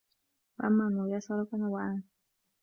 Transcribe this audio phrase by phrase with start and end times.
[0.59, 2.03] وَأَمَّا الْمُيَاسَرَةِ فَنَوْعَانِ